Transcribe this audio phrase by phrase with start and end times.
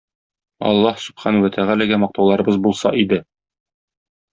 [0.69, 3.25] Аллаһ Сүбхәнәһү вә Тәгаләгә мактауларыбыз булса иде!